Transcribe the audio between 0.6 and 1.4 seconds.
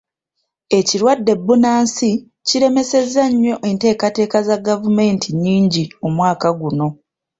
Ekirwadde